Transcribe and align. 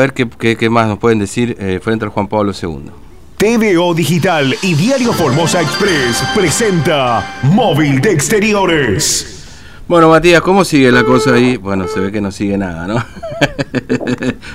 A 0.00 0.04
ver 0.04 0.12
qué, 0.14 0.28
qué- 0.38 0.56
qué 0.56 0.70
más 0.70 0.86
nos 0.86 0.98
pueden 1.00 1.18
decir 1.18 1.56
eh, 1.58 1.80
frente 1.82 2.04
al 2.04 2.12
Juan 2.12 2.28
Pablo 2.28 2.52
II. 2.52 2.88
TVO 3.36 3.94
Digital 3.94 4.54
y 4.62 4.74
Diario 4.74 5.12
Formosa 5.12 5.60
Express 5.60 6.22
presenta 6.36 7.40
Móvil 7.42 8.00
de 8.00 8.12
Exteriores. 8.12 9.44
Bueno, 9.88 10.08
Matías, 10.10 10.40
¿cómo 10.40 10.64
sigue 10.64 10.92
la 10.92 11.02
cosa 11.02 11.34
ahí? 11.34 11.56
Bueno, 11.56 11.88
se 11.88 11.98
ve 11.98 12.12
que 12.12 12.20
no 12.20 12.30
sigue 12.30 12.56
nada, 12.56 12.86
¿no? 12.86 12.94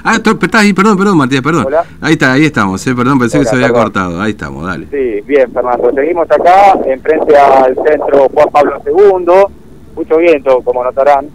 ah, 0.05 0.17
tú- 0.19 0.39
estás 0.41 0.61
ahí, 0.61 0.71
perdón, 0.71 0.97
perdón, 0.97 1.17
Matías, 1.17 1.41
perdón. 1.41 1.65
Hola. 1.67 1.83
Ahí 1.99 2.13
está, 2.13 2.31
ahí 2.31 2.45
estamos, 2.45 2.87
eh, 2.87 2.95
perdón, 2.95 3.19
pensé 3.19 3.39
Hola, 3.39 3.43
que 3.43 3.49
se 3.49 3.55
había 3.57 3.67
perdón. 3.67 3.83
cortado. 3.83 4.21
Ahí 4.21 4.31
estamos, 4.31 4.65
dale. 4.65 4.87
Sí, 4.91 5.19
bien, 5.27 5.51
Fernando. 5.51 5.91
Seguimos 5.93 6.31
acá, 6.31 6.79
enfrente 6.85 7.35
al 7.37 7.75
centro 7.85 8.29
Juan 8.33 8.47
Pablo 8.49 8.81
II. 8.85 9.53
Mucho 9.93 10.17
viento, 10.19 10.61
como 10.61 10.85
notarán. 10.85 11.27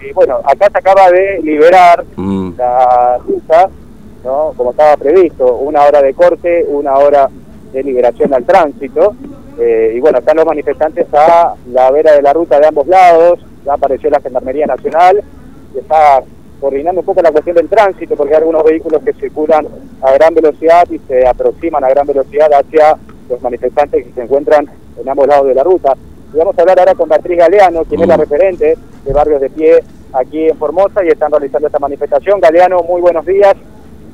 Y 0.00 0.12
bueno, 0.12 0.40
acá 0.44 0.68
se 0.70 0.78
acaba 0.78 1.10
de 1.10 1.40
liberar 1.42 2.04
Mm, 2.16 2.52
la 2.56 3.18
ruta, 3.18 3.68
¿no? 4.24 4.52
Como 4.56 4.70
estaba 4.70 4.96
previsto, 4.96 5.56
una 5.56 5.82
hora 5.84 6.02
de 6.02 6.14
corte, 6.14 6.64
una 6.68 6.94
hora 6.94 7.28
de 7.72 7.82
liberación 7.82 8.32
al 8.34 8.44
tránsito. 8.44 9.14
Eh, 9.58 9.94
y 9.96 10.00
bueno, 10.00 10.18
están 10.18 10.36
los 10.36 10.46
manifestantes 10.46 11.06
a 11.12 11.54
la 11.72 11.90
vera 11.90 12.12
de 12.12 12.22
la 12.22 12.32
ruta 12.32 12.58
de 12.58 12.66
ambos 12.66 12.86
lados. 12.86 13.40
Ya 13.64 13.74
apareció 13.74 14.10
la 14.10 14.20
Gendarmería 14.20 14.66
Nacional 14.66 15.22
y 15.74 15.78
está 15.78 16.22
coordinando 16.60 17.00
un 17.00 17.06
poco 17.06 17.22
la 17.22 17.30
cuestión 17.30 17.56
del 17.56 17.68
tránsito 17.68 18.16
porque 18.16 18.34
hay 18.34 18.38
algunos 18.38 18.64
vehículos 18.64 19.02
que 19.04 19.12
circulan 19.12 19.66
a 20.02 20.12
gran 20.12 20.34
velocidad 20.34 20.88
y 20.90 20.98
se 20.98 21.26
aproximan 21.26 21.84
a 21.84 21.88
gran 21.90 22.06
velocidad 22.06 22.52
hacia 22.52 22.96
los 23.28 23.40
manifestantes 23.42 24.04
que 24.04 24.12
se 24.12 24.22
encuentran 24.22 24.68
en 25.00 25.08
ambos 25.08 25.26
lados 25.26 25.46
de 25.46 25.54
la 25.54 25.62
ruta. 25.62 25.94
Y 26.32 26.36
vamos 26.36 26.58
a 26.58 26.62
hablar 26.62 26.78
ahora 26.78 26.94
con 26.94 27.08
Beatriz 27.08 27.38
Galeano, 27.38 27.84
quien 27.84 28.02
es 28.02 28.08
la 28.08 28.16
Mm. 28.16 28.20
referente 28.20 28.76
de 29.04 29.12
Barrios 29.12 29.40
de 29.40 29.50
Pie 29.50 29.80
aquí 30.12 30.48
en 30.48 30.56
Formosa 30.58 31.04
y 31.04 31.08
están 31.08 31.30
realizando 31.32 31.66
esta 31.68 31.78
manifestación. 31.78 32.40
Galeano, 32.40 32.82
muy 32.82 33.00
buenos 33.00 33.24
días. 33.24 33.54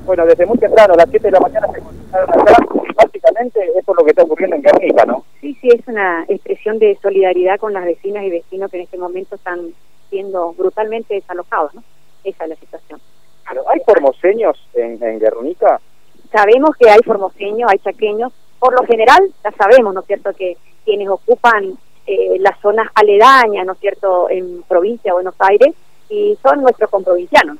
Bueno, 0.07 0.27
desde 0.27 0.47
muy 0.47 0.59
temprano, 0.59 0.95
a 0.95 0.97
las 0.99 1.11
7 1.11 1.27
de 1.29 1.33
la 1.33 1.41
mañana 1.41 1.67
se 1.73 1.81
concentraron 1.81 2.41
acá. 2.41 2.57
Básicamente, 2.97 3.61
eso 3.65 3.79
es 3.93 3.97
lo 3.99 4.05
que 4.05 4.11
está 4.11 4.23
ocurriendo 4.23 4.57
en 4.57 4.63
Guernica, 4.63 5.05
¿no? 5.07 5.25
Sí, 5.41 5.57
sí, 5.61 5.69
es 5.69 5.87
una 5.89 6.25
expresión 6.29 6.79
de 6.79 6.97
solidaridad 7.03 7.59
con 7.59 7.73
las 7.73 7.85
vecinas 7.85 8.23
y 8.25 8.31
vecinos 8.31 8.71
que 8.71 8.77
en 8.77 8.83
este 8.85 8.99
momento 8.99 9.35
están 9.37 9.61
siendo 10.11 10.53
brutalmente 10.53 11.15
desalojados, 11.15 11.75
¿no? 11.75 11.83
Esa 12.23 12.45
es 12.45 12.51
la 12.51 12.57
situación. 12.57 13.01
Pero, 13.49 13.69
¿Hay 13.71 13.81
formoseños 13.85 14.57
en, 14.75 15.03
en 15.03 15.19
Guernica? 15.19 15.81
Sabemos 16.31 16.77
que 16.79 16.89
hay 16.91 17.01
formoseños, 17.05 17.71
hay 17.71 17.79
chaqueños, 17.79 18.33
por 18.59 18.73
lo 18.79 18.87
general 18.87 19.21
ya 19.43 19.51
sabemos, 19.53 19.95
¿no 19.95 20.01
es 20.01 20.07
cierto?, 20.07 20.33
que 20.35 20.57
quienes 20.85 21.09
ocupan 21.09 21.75
eh, 22.07 22.37
las 22.41 22.59
zonas 22.61 22.89
aledañas, 22.95 23.67
¿no 23.67 23.73
es 23.73 23.79
cierto?, 23.79 24.29
en 24.31 24.63
provincia 24.63 25.11
de 25.11 25.15
Buenos 25.15 25.35
Aires, 25.39 25.75
y 26.09 26.37
son 26.43 26.63
nuestros 26.63 26.91
comprovincianos, 26.91 27.59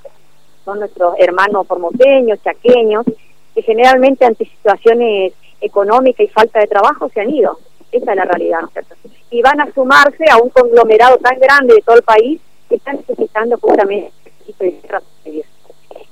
son 0.65 0.81
nuestros 0.81 1.15
hermanos 1.19 1.67
formoseños, 1.67 2.43
chaqueños, 2.43 3.05
que 3.55 3.63
generalmente 3.63 4.25
ante 4.25 4.45
situaciones 4.45 5.33
económicas 5.61 6.27
y 6.27 6.29
falta 6.29 6.61
de 6.61 6.67
trabajo 6.67 7.09
se 7.09 7.21
han 7.21 7.31
ido. 7.31 7.59
Esa 7.93 8.11
es 8.11 8.17
la 8.17 8.25
realidad, 8.25 8.61
¿no 8.61 8.67
es 8.67 8.73
cierto? 8.73 8.95
Y 9.31 9.41
van 9.43 9.61
a 9.61 9.73
sumarse 9.73 10.25
a 10.31 10.37
un 10.39 10.51
conglomerado 10.51 11.17
tan 11.19 11.39
grande 11.39 11.75
de 11.75 11.83
todo 11.83 11.97
el 11.97 12.03
país 12.03 12.41
que 12.69 12.77
están 12.77 12.97
necesitando 12.97 13.57
justamente 13.59 14.13
este. 14.49 14.81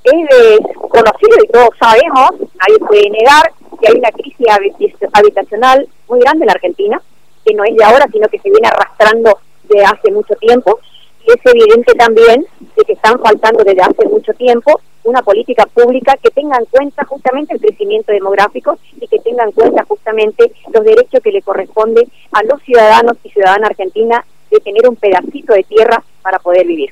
Es 0.05 0.58
conocido 0.89 1.36
y 1.44 1.48
todos 1.48 1.70
sabemos, 1.78 2.30
nadie 2.41 2.78
puede 2.86 3.11
negar 3.11 3.52
que 3.80 3.89
hay 3.89 3.98
una 3.98 4.11
crisis 4.11 4.46
habi- 4.48 5.11
habitacional 5.12 5.89
muy 6.08 6.19
grande 6.20 6.44
en 6.44 6.46
la 6.46 6.52
Argentina, 6.55 7.02
que 7.44 7.54
no 7.54 7.64
es 7.64 7.74
de 7.76 7.84
ahora, 7.84 8.06
sino 8.12 8.28
que 8.28 8.38
se 8.38 8.50
viene 8.50 8.68
arrastrando 8.68 9.38
de 9.64 9.84
hace 9.84 10.10
mucho 10.10 10.34
tiempo. 10.34 10.80
Y 11.24 11.30
es 11.30 11.40
evidente 11.44 11.94
también 11.94 12.44
de 12.76 12.84
que 12.84 12.94
están 12.94 13.18
faltando 13.20 13.62
desde 13.64 13.82
hace 13.82 14.08
mucho 14.08 14.32
tiempo 14.34 14.80
una 15.04 15.22
política 15.22 15.66
pública 15.66 16.16
que 16.22 16.30
tenga 16.30 16.56
en 16.58 16.64
cuenta 16.66 17.04
justamente 17.04 17.54
el 17.54 17.60
crecimiento 17.60 18.12
demográfico 18.12 18.78
y 19.00 19.06
que 19.06 19.18
tenga 19.18 19.44
en 19.44 19.52
cuenta 19.52 19.84
justamente 19.84 20.52
los 20.72 20.84
derechos 20.84 21.20
que 21.22 21.32
le 21.32 21.42
corresponde 21.42 22.06
a 22.32 22.42
los 22.44 22.62
ciudadanos 22.62 23.16
y 23.24 23.30
ciudadanas 23.30 23.70
argentinas 23.70 24.24
de 24.50 24.61
tener 24.61 24.88
un 24.88 24.96
pedacito 24.96 25.55
de 25.55 25.64
tierra 25.64 26.02
para 26.22 26.38
poder 26.38 26.67
vivir. 26.67 26.90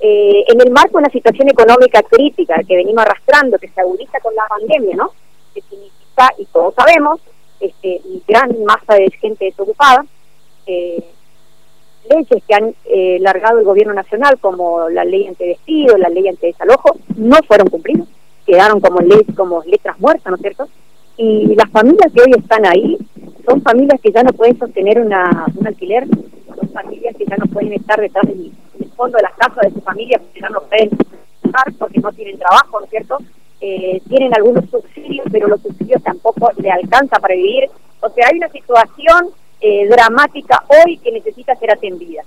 Eh, 0.00 0.44
en 0.48 0.60
el 0.60 0.70
marco 0.70 0.92
de 0.92 1.04
una 1.04 1.10
situación 1.10 1.48
económica 1.48 2.02
crítica 2.02 2.56
que 2.66 2.76
venimos 2.76 3.04
arrastrando, 3.04 3.58
que 3.58 3.68
se 3.68 3.80
agudiza 3.80 4.18
con 4.20 4.34
la 4.34 4.46
pandemia, 4.48 4.96
¿no? 4.96 5.12
Que 5.54 5.60
significa, 5.62 6.30
y 6.38 6.46
todos 6.46 6.74
sabemos, 6.74 7.20
este, 7.60 8.00
gran 8.26 8.50
masa 8.64 8.94
de 8.94 9.10
gente 9.20 9.44
desocupada, 9.46 10.04
eh, 10.66 11.04
leyes 12.08 12.42
que 12.46 12.54
han 12.54 12.74
eh, 12.86 13.18
largado 13.20 13.58
el 13.58 13.64
gobierno 13.64 13.92
nacional, 13.92 14.38
como 14.40 14.88
la 14.88 15.04
ley 15.04 15.26
antidespido, 15.26 15.96
la 15.98 16.08
ley 16.08 16.28
antidesalojo, 16.28 16.96
no 17.16 17.36
fueron 17.46 17.68
cumplidas, 17.68 18.08
quedaron 18.46 18.80
como 18.80 19.00
leyes, 19.00 19.34
como 19.36 19.62
letras 19.64 19.98
muertas, 20.00 20.30
¿no 20.30 20.36
es 20.36 20.42
cierto? 20.42 20.68
Y 21.16 21.54
las 21.54 21.70
familias 21.70 22.12
que 22.12 22.22
hoy 22.22 22.32
están 22.36 22.64
ahí 22.66 22.96
son 23.44 23.62
familias 23.62 24.00
que 24.00 24.12
ya 24.12 24.22
no 24.22 24.32
pueden 24.32 24.58
sostener 24.58 25.00
una, 25.00 25.46
un 25.54 25.66
alquiler, 25.66 26.06
son 26.56 26.68
familias 26.70 27.14
que 27.16 27.26
ya 27.26 27.36
no 27.36 27.46
pueden 27.46 27.74
estar 27.74 28.00
detrás 28.00 28.26
del, 28.26 28.52
fondo 28.96 29.16
de 29.16 29.22
las 29.22 29.34
casas 29.34 29.62
de 29.62 29.70
su 29.70 29.80
familia 29.80 30.18
porque 30.18 30.40
ya 30.40 30.48
no 30.50 30.60
pueden 30.62 30.90
trabajar, 31.42 31.72
porque 31.78 32.00
no 32.00 32.12
tienen 32.12 32.38
trabajo, 32.38 32.80
¿no 32.80 32.84
es 32.84 32.90
cierto? 32.90 33.18
Eh, 33.60 34.00
tienen 34.08 34.34
algunos 34.34 34.64
pero 35.30 35.48
los 35.48 35.60
subsidios 35.62 36.02
tampoco 36.02 36.50
le 36.56 36.70
alcanza 36.70 37.18
para 37.18 37.34
vivir. 37.34 37.68
O 38.00 38.08
sea, 38.10 38.28
hay 38.30 38.38
una 38.38 38.48
situación 38.48 39.28
eh, 39.60 39.88
dramática 39.88 40.62
hoy 40.68 40.98
que 40.98 41.12
necesita 41.12 41.54
ser 41.56 41.72
atendida. 41.72 42.22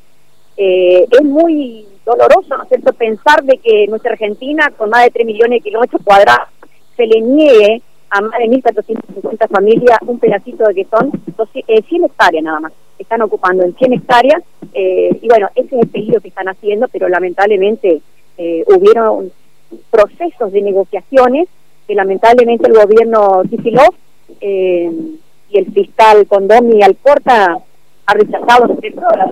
Eh, 0.55 1.07
es 1.09 1.23
muy 1.23 1.87
doloroso, 2.05 2.57
¿no 2.57 2.63
es 2.63 2.69
cierto?, 2.69 2.93
pensar 2.93 3.43
de 3.43 3.57
que 3.57 3.87
nuestra 3.87 4.11
Argentina, 4.11 4.71
con 4.77 4.89
más 4.89 5.03
de 5.05 5.11
3 5.11 5.25
millones 5.25 5.59
de 5.59 5.69
kilómetros 5.69 6.01
cuadrados, 6.03 6.49
se 6.95 7.07
le 7.07 7.21
niegue 7.21 7.81
a 8.13 8.21
más 8.21 8.37
de 8.37 8.45
1.450 8.45 9.49
familias 9.49 9.97
un 10.05 10.19
pedacito 10.19 10.65
de 10.65 10.75
que 10.75 10.85
son 10.85 11.11
200, 11.35 11.63
eh, 11.67 11.81
100 11.87 12.05
hectáreas 12.05 12.43
nada 12.43 12.59
más. 12.59 12.73
Están 12.99 13.23
ocupando 13.23 13.63
en 13.63 13.75
100 13.75 13.93
hectáreas 13.93 14.43
eh, 14.73 15.17
y 15.19 15.27
bueno, 15.27 15.49
ese 15.55 15.75
es 15.75 15.81
el 15.81 15.89
pedido 15.89 16.21
que 16.21 16.27
están 16.27 16.47
haciendo, 16.47 16.87
pero 16.89 17.09
lamentablemente 17.09 18.01
eh, 18.37 18.63
hubieron 18.67 19.31
procesos 19.89 20.51
de 20.51 20.61
negociaciones 20.61 21.47
que 21.87 21.95
lamentablemente 21.95 22.67
el 22.67 22.73
gobierno 22.73 23.43
Kicillof 23.49 23.95
eh, 24.41 24.91
y 25.49 25.57
el 25.57 25.71
fiscal 25.71 26.25
Condomi 26.27 26.81
Alcorta 26.81 27.57
ha 28.05 28.13
rechazado, 28.13 28.77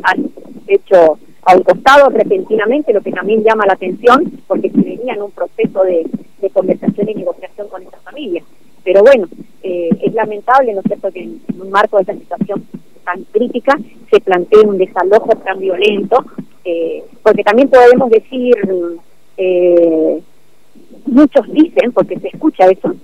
han 0.03 0.29
hecho 0.67 1.17
a 1.43 1.55
un 1.55 1.63
costado 1.63 2.09
repentinamente, 2.09 2.93
lo 2.93 3.01
que 3.01 3.11
también 3.11 3.43
llama 3.43 3.65
la 3.65 3.73
atención, 3.73 4.31
porque 4.47 4.69
se 4.69 4.81
venía 4.81 5.13
en 5.13 5.23
un 5.23 5.31
proceso 5.31 5.83
de, 5.83 6.05
conversación 6.53 7.07
y 7.09 7.15
negociación 7.15 7.67
con 7.67 7.83
estas 7.83 8.01
familias. 8.01 8.43
Pero 8.83 9.01
bueno, 9.01 9.27
eh, 9.61 9.89
es 10.01 10.13
lamentable, 10.13 10.73
¿no 10.73 10.79
es 10.79 10.85
cierto?, 10.87 11.11
que 11.11 11.21
en, 11.21 11.41
en 11.47 11.61
un 11.61 11.69
marco 11.69 11.97
de 11.97 12.01
esta 12.01 12.13
situación 12.13 12.65
tan 13.03 13.23
crítica 13.25 13.77
se 14.09 14.19
plantee 14.19 14.61
un 14.61 14.77
desalojo 14.77 15.29
tan 15.43 15.59
violento, 15.59 16.23
eh, 16.63 17.03
porque 17.23 17.43
también 17.43 17.69
podemos 17.69 18.09
decir, 18.09 18.55
eh, 19.37 20.00
muchos 21.11 21.45
dicen, 21.51 21.91
porque 21.91 22.19
se 22.19 22.29
escucha 22.29 22.65
eso, 22.65 22.95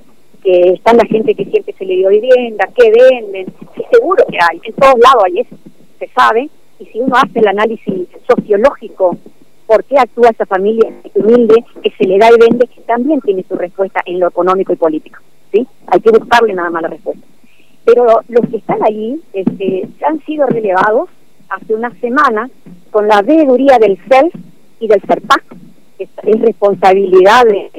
que 0.43 0.73
están 0.73 0.97
la 0.97 1.05
gente 1.05 1.35
que 1.35 1.45
siempre 1.45 1.75
se 1.77 1.85
le 1.85 1.97
dio 1.97 2.09
vivienda, 2.09 2.67
que 2.75 2.91
venden, 2.91 3.45
sí, 3.75 3.81
seguro 3.91 4.25
que 4.29 4.37
hay, 4.37 4.59
en 4.63 4.73
todos 4.73 4.95
lados 4.99 5.23
hay 5.25 5.39
eso, 5.39 5.55
se 5.99 6.07
sabe, 6.07 6.49
y 6.79 6.85
si 6.85 6.99
uno 6.99 7.15
hace 7.15 7.39
el 7.39 7.47
análisis 7.47 8.07
sociológico, 8.27 9.17
por 9.65 9.83
qué 9.83 9.99
actúa 9.99 10.29
esa 10.29 10.45
familia 10.45 10.89
humilde 11.13 11.65
que 11.83 11.91
se 11.91 12.05
le 12.05 12.17
da 12.17 12.29
y 12.29 12.39
vende, 12.39 12.69
también 12.85 13.19
tiene 13.21 13.43
su 13.47 13.55
respuesta 13.55 14.01
en 14.05 14.19
lo 14.19 14.29
económico 14.29 14.71
y 14.71 14.77
político, 14.77 15.19
¿sí? 15.51 15.67
Hay 15.87 15.99
que 15.99 16.11
buscarle 16.11 16.53
nada 16.53 16.69
más 16.69 16.83
la 16.83 16.89
respuesta. 16.89 17.25
Pero 17.83 18.05
los 18.29 18.49
que 18.49 18.57
están 18.57 18.79
allí 18.83 19.21
este, 19.33 19.87
han 20.07 20.23
sido 20.25 20.47
relevados 20.47 21.09
hace 21.49 21.73
una 21.73 21.91
semana 21.99 22.49
con 22.91 23.07
la 23.07 23.21
veeduría 23.21 23.77
del 23.79 23.97
CELF 24.07 24.33
y 24.79 24.87
del 24.87 25.01
CERPAC, 25.01 25.43
que 25.49 25.55
es, 25.99 26.09
es 26.23 26.41
responsabilidad 26.41 27.43
de, 27.45 27.69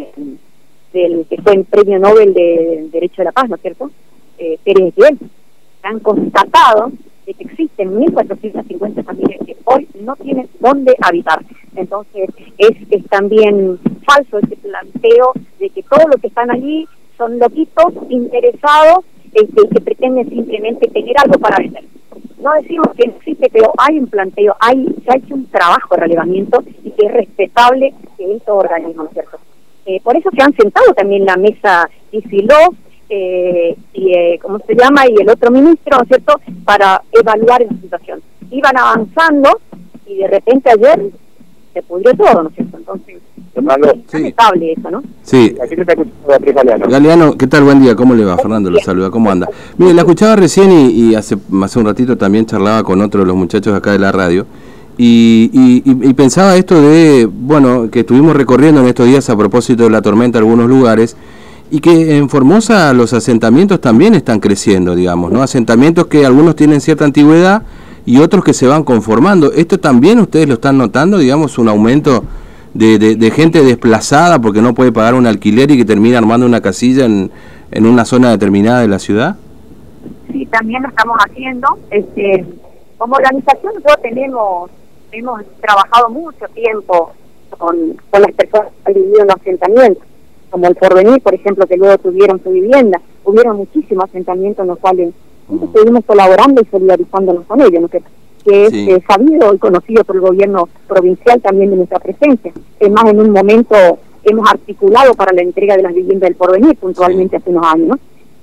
del 0.92 1.26
que 1.28 1.40
fue 1.42 1.54
el 1.54 1.64
premio 1.64 1.98
Nobel 1.98 2.34
de 2.34 2.88
Derecho 2.90 3.16
de 3.19 3.25
la 3.25 3.32
Paz, 3.32 3.48
¿no 3.48 3.56
es 3.56 3.62
cierto? 3.62 3.90
Eh, 4.38 4.58
Pérez 4.64 4.88
Esquivel. 4.88 5.19
Han 5.82 6.00
constatado 6.00 6.93
de 7.26 7.34
que 7.34 7.44
existen 7.44 7.94
1.450 7.94 9.04
familias 9.04 9.40
que 9.44 9.56
hoy 9.64 9.87
no 10.00 10.16
tienen 10.16 10.48
dónde 10.60 10.96
habitar. 11.00 11.44
Entonces, 11.76 12.31
es, 12.56 12.70
es 12.90 13.04
también 13.06 13.78
falso 14.04 14.38
ese 14.38 14.56
planteo 14.56 15.32
de 15.58 15.70
que 15.70 15.82
todos 15.82 16.04
los 16.06 16.20
que 16.20 16.28
están 16.28 16.50
allí 16.50 16.87
son 17.16 17.38
loquitos 17.38 17.93
interesados 18.08 19.04
este, 19.34 19.69
que 19.69 19.81
pretenden 19.81 20.28
simplemente 20.28 20.88
tener 20.88 21.14
algo 21.19 21.38
para 21.38 21.58
vender. 21.58 21.84
No 22.48 22.54
decimos 22.54 22.88
que 22.96 23.10
existe, 23.10 23.50
pero 23.52 23.74
hay 23.76 23.98
un 23.98 24.06
planteo, 24.06 24.56
hay, 24.58 24.86
se 25.04 25.12
ha 25.12 25.16
hecho 25.16 25.34
un 25.34 25.44
trabajo 25.48 25.94
de 25.94 26.00
relevamiento 26.00 26.64
y 26.82 26.90
que 26.92 27.04
es 27.04 27.12
respetable 27.12 27.92
de 28.16 28.36
estos 28.36 28.64
organismos, 28.64 28.96
¿no 28.96 29.04
es 29.04 29.12
cierto? 29.12 29.38
Eh, 29.84 30.00
por 30.02 30.16
eso 30.16 30.30
se 30.34 30.42
han 30.42 30.54
sentado 30.54 30.94
también 30.94 31.26
la 31.26 31.36
mesa 31.36 31.90
Isilov 32.10 32.74
eh, 33.10 33.76
y, 33.92 34.12
eh, 34.14 34.38
¿cómo 34.40 34.60
se 34.60 34.74
llama? 34.74 35.02
Y 35.10 35.20
el 35.20 35.28
otro 35.28 35.50
ministro, 35.50 35.98
¿no 35.98 36.02
es 36.04 36.08
cierto?, 36.08 36.40
para 36.64 37.02
evaluar 37.12 37.60
esa 37.60 37.74
situación. 37.74 38.22
Iban 38.50 38.78
avanzando 38.78 39.50
y 40.06 40.16
de 40.16 40.28
repente 40.28 40.70
ayer 40.70 41.10
se 41.74 41.82
pudrió 41.82 42.14
todo, 42.14 42.44
¿no 42.44 42.48
es 42.48 42.54
cierto? 42.54 42.78
Entonces, 42.78 43.18
Fernando. 43.62 43.93
lamentable 44.12 44.72
eso, 44.72 44.90
¿no? 44.90 45.02
Sí. 45.22 45.55
Galeano. 46.55 46.87
Galeano, 46.88 47.37
¿qué 47.37 47.46
tal? 47.46 47.64
Buen 47.64 47.81
día, 47.82 47.94
¿cómo 47.96 48.14
le 48.14 48.25
va? 48.25 48.37
Fernando 48.38 48.70
lo 48.70 48.78
saluda, 48.81 49.10
¿cómo 49.10 49.31
anda? 49.31 49.49
Mire, 49.76 49.94
la 49.94 50.02
escuchaba 50.02 50.37
recién 50.37 50.70
y, 50.72 50.88
y 50.90 51.14
hace, 51.14 51.37
hace 51.62 51.78
un 51.78 51.84
ratito 51.87 52.16
también 52.16 52.46
charlaba 52.46 52.82
con 52.82 53.00
otro 53.00 53.20
de 53.20 53.26
los 53.26 53.37
muchachos 53.37 53.75
acá 53.75 53.93
de 53.93 53.99
la 53.99 54.12
radio 54.12 54.46
y, 54.96 55.50
y- 55.52 55.82
y- 55.90 56.08
y 56.10 56.14
pensaba 56.14 56.56
esto 56.56 56.81
de, 56.81 57.26
bueno, 57.31 57.88
que 57.90 58.00
estuvimos 58.00 58.34
recorriendo 58.37 58.81
en 58.81 58.88
estos 58.88 59.06
días 59.06 59.28
a 59.31 59.37
propósito 59.37 59.84
de 59.84 59.90
la 59.90 60.02
tormenta 60.02 60.38
algunos 60.38 60.69
lugares 60.69 61.16
y 61.70 61.81
que 61.81 62.16
en 62.16 62.28
Formosa 62.28 62.93
los 62.94 63.12
asentamientos 63.12 63.81
también 63.81 64.14
están 64.14 64.40
creciendo, 64.40 64.94
digamos, 64.94 65.31
¿no? 65.31 65.43
Asentamientos 65.43 66.06
que 66.06 66.25
algunos 66.25 66.56
tienen 66.56 66.81
cierta 66.81 67.05
antigüedad 67.05 67.62
y 68.06 68.19
otros 68.19 68.43
que 68.43 68.55
se 68.55 68.66
van 68.66 68.84
conformando. 68.84 69.52
¿Esto 69.52 69.78
también 69.78 70.19
ustedes 70.19 70.49
lo 70.49 70.55
están 70.55 70.78
notando, 70.78 71.19
digamos, 71.19 71.58
un 71.58 71.69
aumento 71.69 72.25
de, 72.75 72.99
de- 72.99 73.17
de 73.17 73.31
gente 73.31 73.62
desplazada 73.62 74.41
porque 74.41 74.61
no 74.62 74.75
puede 74.75 74.93
pagar 74.93 75.15
un 75.15 75.26
alquiler 75.26 75.70
y 75.70 75.76
que 75.79 75.85
termina 75.85 76.19
armando 76.19 76.47
una 76.47 76.61
casilla 76.61 77.05
en, 77.05 77.31
en 77.70 77.87
una 77.87 78.05
zona 78.05 78.31
determinada 78.31 78.81
de 78.81 78.88
la 78.88 78.99
ciudad? 78.99 79.37
Sí, 80.31 80.47
también 80.47 80.82
lo 80.82 80.88
estamos 80.88 81.17
haciendo. 81.19 81.69
Este, 81.91 82.44
como 82.99 83.15
organización 83.17 83.73
nosotros 83.75 83.99
tenemos, 84.03 84.70
hemos 85.12 85.43
trabajado 85.61 86.11
mucho 86.11 86.47
tiempo 86.55 87.12
con, 87.56 87.76
con 88.11 88.23
las 88.23 88.32
personas 88.32 88.69
que 88.85 88.93
han 88.93 88.94
vivido 88.94 89.20
en 89.23 89.26
los 89.29 89.37
asentamientos, 89.37 90.05
como 90.50 90.67
el 90.67 90.75
Porvenir, 90.76 91.20
por 91.23 91.35
ejemplo, 91.35 91.67
que 91.67 91.76
luego 91.76 91.99
tuvieron 91.99 92.41
su 92.43 92.50
vivienda. 92.50 93.00
Hubieron 93.25 93.56
muchísimos 93.56 94.05
asentamientos 94.05 94.62
en 94.62 94.69
los 94.69 94.79
cuales 94.79 95.12
nosotros 95.49 95.75
estuvimos 95.75 96.05
colaborando 96.05 96.61
y 96.62 96.67
solidarizándonos 96.67 97.44
con 97.47 97.61
ellos, 97.61 97.81
¿no? 97.82 97.88
Que, 98.48 98.64
es 98.64 98.70
Sí. 98.70 98.90
eh, 98.90 99.02
sabido 99.06 99.54
y 99.54 99.58
conocido 99.58 100.04
por 100.04 100.16
el 100.16 100.22
gobierno 100.22 100.68
provincial 100.86 101.40
también 101.40 101.70
de 101.70 101.76
nuestra 101.76 101.98
presencia. 101.98 102.52
Es 102.80 102.90
más, 102.90 103.04
en 103.06 103.20
un 103.20 103.30
momento 103.30 103.74
hemos 104.24 104.50
articulado 104.50 105.14
para 105.14 105.32
la 105.32 105.42
entrega 105.42 105.76
de 105.76 105.82
las 105.82 105.94
viviendas 105.94 106.28
del 106.28 106.36
Porvenir, 106.36 106.76
puntualmente 106.76 107.36
hace 107.36 107.50
unos 107.50 107.66
años, 107.66 107.88
¿no? 107.88 107.98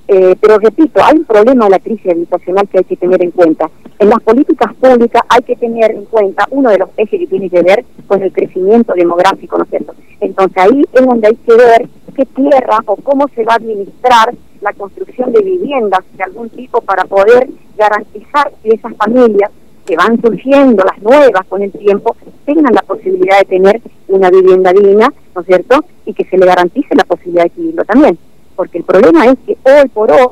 Eh, 0.07 0.35
pero 0.39 0.59
repito, 0.59 1.03
hay 1.03 1.17
un 1.17 1.25
problema 1.25 1.65
de 1.65 1.71
la 1.71 1.79
crisis 1.79 2.11
habitacional 2.11 2.67
que 2.67 2.77
hay 2.77 2.83
que 2.83 2.95
tener 2.95 3.23
en 3.23 3.31
cuenta. 3.31 3.69
En 3.97 4.09
las 4.09 4.19
políticas 4.21 4.71
públicas 4.75 5.23
hay 5.29 5.41
que 5.41 5.55
tener 5.55 5.91
en 5.91 6.05
cuenta 6.05 6.47
uno 6.51 6.69
de 6.69 6.77
los 6.77 6.89
ejes 6.97 7.19
que 7.19 7.27
tiene 7.27 7.49
que 7.49 7.63
ver 7.63 7.83
con 8.07 8.21
el 8.21 8.31
crecimiento 8.31 8.93
demográfico, 8.93 9.57
¿no 9.57 9.63
es 9.63 9.69
cierto? 9.71 9.95
Entonces 10.19 10.57
ahí 10.57 10.83
es 10.93 11.05
donde 11.05 11.27
hay 11.27 11.35
que 11.35 11.55
ver 11.55 11.89
qué 12.15 12.25
tierra 12.27 12.77
o 12.85 12.95
cómo 12.97 13.27
se 13.33 13.43
va 13.43 13.53
a 13.53 13.57
administrar 13.57 14.33
la 14.61 14.73
construcción 14.73 15.31
de 15.33 15.41
viviendas 15.41 16.01
de 16.15 16.23
algún 16.23 16.49
tipo 16.49 16.81
para 16.81 17.05
poder 17.05 17.49
garantizar 17.75 18.51
que 18.63 18.69
esas 18.75 18.95
familias 18.97 19.49
que 19.85 19.95
van 19.95 20.19
surgiendo, 20.21 20.83
las 20.83 21.01
nuevas 21.01 21.45
con 21.47 21.61
el 21.61 21.71
tiempo, 21.71 22.15
tengan 22.45 22.73
la 22.73 22.81
posibilidad 22.81 23.39
de 23.39 23.45
tener 23.45 23.81
una 24.07 24.29
vivienda 24.29 24.71
digna, 24.73 25.11
¿no 25.35 25.41
es 25.41 25.47
cierto? 25.47 25.83
Y 26.05 26.13
que 26.13 26.25
se 26.25 26.37
le 26.37 26.45
garantice 26.45 26.95
la 26.95 27.03
posibilidad 27.03 27.43
de 27.43 27.49
adquirirlo 27.49 27.85
también 27.85 28.17
porque 28.55 28.79
el 28.79 28.83
problema 28.83 29.25
es 29.25 29.37
que 29.45 29.57
hoy 29.63 29.89
por 29.89 30.11
hoy 30.11 30.27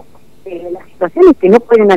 eh, 0.45 0.69
las 0.71 0.85
situaciones 0.87 1.37
que 1.39 1.49
no 1.49 1.59
pueden 1.59 1.89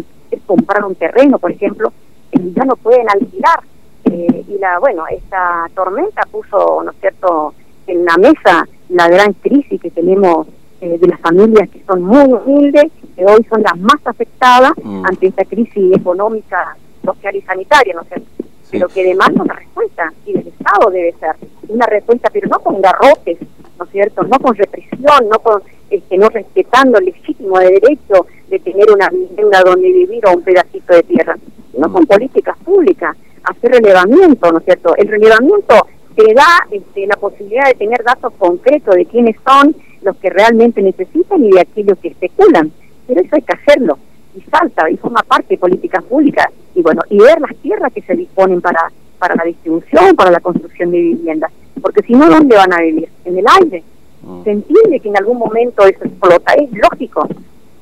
comprar 0.45 0.85
un 0.85 0.95
terreno, 0.95 1.39
por 1.39 1.53
ejemplo, 1.53 1.93
eh, 2.33 2.39
ya 2.55 2.65
no 2.65 2.77
pueden 2.77 3.09
alquilar. 3.09 3.61
Eh, 4.05 4.45
y 4.49 4.59
la 4.59 4.79
bueno, 4.79 5.05
esta 5.11 5.69
tormenta 5.75 6.23
puso, 6.31 6.83
¿no 6.85 6.91
es 6.91 6.97
cierto?, 7.01 7.55
en 7.87 8.05
la 8.05 8.17
mesa 8.17 8.67
la 8.89 9.09
gran 9.09 9.33
crisis 9.35 9.81
que 9.81 9.91
tenemos 9.91 10.47
eh, 10.81 10.99
de 10.99 11.07
las 11.09 11.21
familias 11.21 11.69
que 11.71 11.83
son 11.87 12.03
muy 12.03 12.33
humildes, 12.33 12.87
que 13.17 13.25
hoy 13.25 13.45
son 13.49 13.63
las 13.63 13.77
más 13.79 14.01
afectadas 14.05 14.73
Mm. 14.83 15.05
ante 15.07 15.27
esta 15.27 15.45
crisis 15.45 15.97
económica, 15.97 16.77
social 17.07 17.37
y 17.37 17.41
sanitaria, 17.43 17.95
¿no 17.95 18.03
es 18.03 18.09
cierto? 18.09 18.27
Sí. 18.37 18.71
Pero 18.73 18.89
que 18.89 19.05
demanda 19.05 19.43
una 19.43 19.55
respuesta, 19.55 20.13
y 20.27 20.33
del 20.33 20.49
Estado 20.49 20.91
debe 20.91 21.15
ser 21.19 21.37
una 21.69 21.87
respuesta, 21.87 22.29
pero 22.33 22.49
no 22.49 22.59
con 22.61 22.83
garrotes, 22.83 23.39
¿no 23.79 23.85
es 23.85 23.91
cierto? 23.91 24.23
No 24.25 24.39
con 24.39 24.55
represión, 24.55 25.29
no 25.31 25.39
con 25.39 25.63
este, 25.89 26.19
no 26.19 26.29
respetando 26.29 26.99
el 26.99 27.07
legítimo 27.07 27.59
derecho 27.59 28.27
de 28.49 28.59
tener 28.59 28.91
una 28.91 29.09
vivienda 29.09 29.63
donde 29.65 29.93
vivir 29.93 30.27
o 30.27 30.33
un 30.33 30.43
pedacito 30.43 30.95
de 30.95 31.03
tierra, 31.05 31.37
sino 31.73 31.93
con 31.93 32.07
políticas 32.07 32.57
públicas, 32.59 33.17
hacer 33.45 33.71
relevamiento, 33.71 34.51
¿no 34.51 34.59
es 34.59 34.65
cierto? 34.65 34.97
El 34.97 35.09
relevamiento 35.09 35.87
te 36.17 36.35
da 36.35 36.67
este, 36.71 37.07
la 37.07 37.17
posibilidad 37.17 37.67
de 37.67 37.75
tener 37.75 38.03
datos 38.03 38.33
concretos 38.39 38.97
de 38.97 39.07
quiénes 39.07 39.37
son 39.47 39.77
los 40.03 40.17
que 40.17 40.31
realmente 40.31 40.83
necesitan 40.83 41.45
y 41.45 41.51
de 41.51 41.61
aquellos 41.61 41.99
que 41.99 42.09
especulan, 42.09 42.73
pero 43.07 43.21
eso 43.21 43.37
hay 43.37 43.43
que 43.43 43.55
hacerlo 43.55 43.99
y 44.37 44.41
salta 44.51 44.89
y 44.91 44.97
forma 44.97 45.23
parte 45.23 45.55
de 45.55 45.59
políticas 45.59 46.05
públicas 46.05 46.47
y 46.75 46.83
bueno 46.83 47.03
y 47.11 47.19
ver 47.19 47.41
las 47.41 47.57
tierras 47.57 47.93
que 47.93 48.03
se 48.03 48.15
disponen 48.15 48.61
para 48.61 48.93
para 49.19 49.35
la 49.35 49.45
distribución 49.45 50.15
para 50.15 50.31
la 50.31 50.41
construcción 50.41 50.91
de 50.91 50.99
viviendas 50.99 51.51
porque 51.81 52.03
si 52.03 52.13
no 52.13 52.29
dónde 52.29 52.57
van 52.57 52.73
a 52.73 52.81
vivir 52.81 53.09
en 53.25 53.39
el 53.39 53.45
aire. 53.61 53.83
Mm. 54.23 54.45
se 54.45 54.51
entiende 54.51 55.01
que 55.01 55.09
en 55.09 55.17
algún 55.17 55.39
momento 55.39 55.87
eso 55.87 56.05
explota. 56.05 56.53
Es 56.55 56.71
lógico 56.73 57.29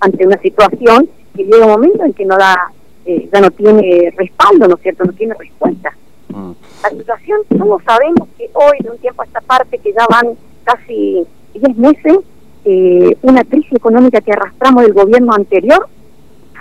ante 0.00 0.26
una 0.26 0.38
situación 0.38 1.08
que 1.34 1.44
llega 1.44 1.64
un 1.64 1.72
momento 1.72 2.04
en 2.04 2.12
que 2.12 2.24
no 2.24 2.36
da 2.36 2.70
eh, 3.06 3.28
ya 3.32 3.40
no 3.40 3.50
tiene 3.50 4.12
respaldo 4.16 4.68
no 4.68 4.76
es 4.76 4.82
cierto 4.82 5.04
no 5.04 5.12
tiene 5.12 5.34
respuesta. 5.34 5.92
Mm. 6.28 6.52
la 6.82 6.90
situación 6.90 7.40
todos 7.56 7.82
sabemos 7.84 8.28
que 8.36 8.50
hoy 8.54 8.78
de 8.80 8.90
un 8.90 8.98
tiempo 8.98 9.22
a 9.22 9.26
esta 9.26 9.40
parte 9.40 9.78
que 9.78 9.92
ya 9.92 10.06
van 10.10 10.36
casi 10.64 11.24
10 11.54 11.76
meses 11.76 12.18
eh, 12.64 13.16
una 13.22 13.44
crisis 13.44 13.72
económica 13.72 14.20
que 14.20 14.32
arrastramos 14.32 14.84
del 14.84 14.94
gobierno 14.94 15.34
anterior 15.34 15.86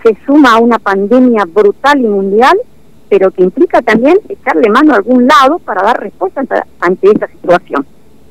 se 0.04 0.18
suma 0.26 0.54
a 0.54 0.60
una 0.60 0.78
pandemia 0.80 1.46
brutal 1.46 2.00
y 2.00 2.08
mundial, 2.08 2.58
pero 3.10 3.32
que 3.32 3.44
implica 3.44 3.82
también 3.82 4.18
echarle 4.30 4.70
mano 4.70 4.94
a 4.94 4.98
algún 4.98 5.28
lado 5.28 5.60
para 5.60 5.82
dar 5.84 6.00
respuesta 6.02 6.42
ante, 6.42 6.56
ante 6.80 7.08
esta 7.12 7.28
situación. 7.28 7.86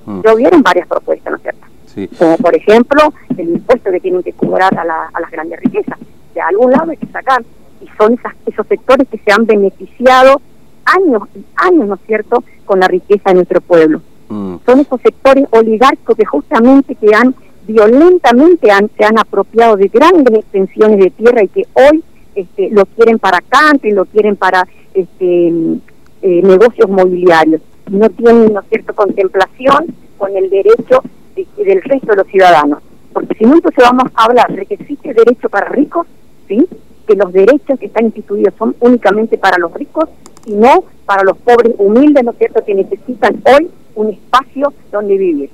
Mm. 0.07 0.21
Ya 0.25 0.35
hubieron 0.35 0.63
varias 0.63 0.87
propuestas, 0.89 1.31
¿no 1.31 1.37
es 1.37 1.43
cierto? 1.43 1.67
Sí. 1.87 2.09
Como 2.19 2.37
por 2.39 2.55
ejemplo 2.57 3.13
el 3.37 3.49
impuesto 3.51 3.91
que 3.91 4.01
tienen 4.01 4.23
que 4.23 4.33
cobrar 4.33 4.77
a, 4.79 4.85
la- 4.85 5.11
a 5.13 5.21
las 5.21 5.31
grandes 5.31 5.61
riquezas. 5.61 5.99
De 6.35 6.41
algún 6.41 6.71
lado 6.73 6.91
hay 6.91 6.97
que 6.97 7.07
sacar. 7.07 7.43
Y 7.81 7.89
son 7.99 8.15
esas, 8.15 8.33
esos 8.47 8.67
sectores 8.67 9.07
que 9.09 9.19
se 9.19 9.33
han 9.33 9.45
beneficiado 9.47 10.41
años 10.85 11.23
y 11.35 11.45
años, 11.57 11.87
¿no 11.89 11.95
es 11.95 12.01
cierto?, 12.07 12.43
con 12.65 12.81
la 12.81 12.89
riqueza 12.89 13.31
de 13.31 13.35
nuestro 13.35 13.61
pueblo 13.61 14.01
Mm. 14.29 14.57
son 14.65 14.81
esos 14.81 14.99
sectores 15.03 15.45
oligárquicos 15.51 16.17
que 16.17 16.25
justamente 16.25 16.95
que 16.95 17.15
han 17.15 17.35
violentamente 17.73 18.71
han, 18.71 18.91
se 18.97 19.05
han 19.05 19.19
apropiado 19.19 19.77
de 19.77 19.89
grandes 19.89 20.35
extensiones 20.39 20.99
de 20.99 21.11
tierra 21.11 21.43
y 21.43 21.49
que 21.49 21.67
hoy 21.75 22.03
este, 22.35 22.71
lo 22.71 22.87
quieren 22.87 23.19
para 23.19 23.41
country, 23.41 23.91
lo 23.93 24.05
quieren 24.05 24.37
para 24.37 24.67
este, 24.95 25.49
eh, 25.49 26.43
negocios 26.43 26.89
mobiliarios. 26.89 27.61
No 27.91 28.09
tienen, 28.11 28.53
¿no 28.53 28.63
cierto?, 28.63 28.95
contemplación 28.95 29.95
con 30.19 30.37
el 30.37 30.49
derecho 30.49 31.03
de- 31.35 31.47
del 31.65 31.83
resto 31.83 32.09
de 32.09 32.17
los 32.17 32.27
ciudadanos. 32.29 32.79
Porque 33.13 33.35
si 33.35 33.45
no, 33.45 33.55
entonces 33.55 33.85
vamos 33.85 34.05
a 34.15 34.25
hablar 34.25 34.55
de 34.55 34.65
que 34.67 34.75
existe 34.75 35.13
derecho 35.13 35.49
para 35.49 35.69
ricos, 35.69 36.07
¿sí?, 36.49 36.67
que 37.07 37.17
los 37.17 37.33
derechos 37.33 37.79
que 37.81 37.87
están 37.87 38.05
instituidos 38.07 38.55
son 38.57 38.77
únicamente 38.81 39.37
para 39.37 39.59
los 39.59 39.75
ricos 39.75 40.09
y 40.47 40.53
no 40.55 40.85
para 41.05 41.25
los 41.25 41.37
pobres 41.39 41.75
humildes, 41.79 42.23
¿no 42.25 42.31
es 42.31 42.39
cierto?, 42.39 42.65
que 42.65 42.75
necesitan 42.75 43.43
hoy 43.45 43.69
un 43.97 44.11
espacio 44.11 44.73
donde 44.91 45.17
vivir. 45.19 45.51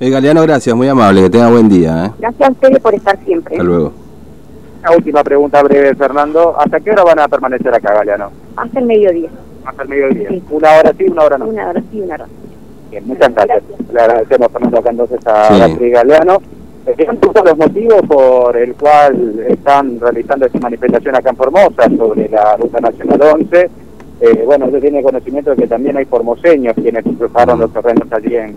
Eh, 0.00 0.10
Galeano, 0.10 0.42
gracias, 0.42 0.74
muy 0.74 0.88
amable, 0.88 1.22
que 1.22 1.30
tenga 1.30 1.50
buen 1.50 1.68
día. 1.68 2.06
¿eh? 2.06 2.10
Gracias 2.18 2.48
a 2.48 2.52
ustedes 2.52 2.78
por 2.80 2.94
estar 2.94 3.16
siempre. 3.24 3.54
Hasta 3.54 3.64
luego. 3.64 3.92
Una 4.80 4.96
última 4.96 5.24
pregunta 5.24 5.62
breve, 5.62 5.94
Fernando. 5.94 6.54
¿Hasta 6.58 6.80
qué 6.80 6.90
hora 6.90 7.04
van 7.04 7.18
a 7.20 7.28
permanecer 7.28 7.72
acá, 7.74 7.94
Galeano? 7.94 8.30
Hasta 8.56 8.80
el 8.80 8.86
mediodía. 8.86 9.30
Hasta 9.64 9.82
el 9.84 9.88
mediodía. 9.88 10.28
Sí. 10.28 10.42
Una 10.50 10.70
hora 10.78 10.92
sí, 10.98 11.04
una 11.10 11.22
hora 11.22 11.38
no. 11.38 11.46
Una 11.46 11.68
hora 11.70 11.82
sí, 11.90 12.00
una 12.00 12.14
hora. 12.14 12.26
Bien, 12.90 13.06
muchas 13.06 13.34
gracias. 13.34 13.62
Gracias. 13.68 13.92
Le 13.94 14.00
agradecemos, 14.00 14.52
Fernando, 14.52 14.78
acá 14.78 14.90
entonces 14.90 15.26
a 15.26 15.48
Sí. 15.48 15.54
Beatriz 15.54 15.92
Galeano. 15.92 16.38
¿Cuáles 16.84 17.18
son 17.34 17.44
los 17.46 17.56
motivos 17.56 18.02
por 18.06 18.56
el 18.58 18.74
cual 18.74 19.42
están 19.48 19.98
realizando 20.00 20.44
esta 20.44 20.58
manifestación 20.58 21.16
acá 21.16 21.30
en 21.30 21.36
Formosa 21.36 21.88
sobre 21.96 22.28
la 22.28 22.56
Ruta 22.58 22.78
Nacional 22.80 23.22
11? 23.22 23.70
Eh, 24.20 24.42
bueno, 24.44 24.66
usted 24.66 24.80
tiene 24.82 25.02
conocimiento 25.02 25.50
de 25.50 25.56
que 25.56 25.66
también 25.66 25.96
hay 25.96 26.04
formoseños 26.04 26.74
quienes 26.74 27.02
cruzaron 27.16 27.58
los 27.58 27.72
terrenos 27.72 28.06
allí 28.12 28.36
en, 28.36 28.56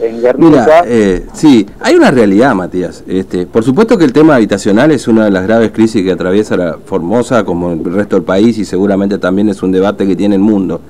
en 0.00 0.20
Guernica. 0.20 0.48
Mira, 0.48 0.82
eh, 0.86 1.26
sí, 1.32 1.66
hay 1.80 1.94
una 1.94 2.10
realidad, 2.10 2.54
Matías. 2.54 3.04
Este, 3.06 3.46
por 3.46 3.64
supuesto 3.64 3.98
que 3.98 4.04
el 4.04 4.12
tema 4.12 4.36
habitacional 4.36 4.90
es 4.92 5.08
una 5.08 5.24
de 5.24 5.30
las 5.30 5.44
graves 5.46 5.72
crisis 5.72 6.02
que 6.02 6.12
atraviesa 6.12 6.56
la 6.56 6.78
Formosa, 6.84 7.44
como 7.44 7.72
el 7.72 7.84
resto 7.84 8.16
del 8.16 8.24
país, 8.24 8.58
y 8.58 8.64
seguramente 8.64 9.18
también 9.18 9.48
es 9.48 9.62
un 9.62 9.72
debate 9.72 10.06
que 10.06 10.16
tiene 10.16 10.36
el 10.36 10.40
mundo. 10.40 10.80